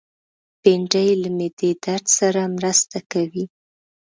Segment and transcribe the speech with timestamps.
[0.61, 3.45] بېنډۍ له معدې درد سره مرسته کوي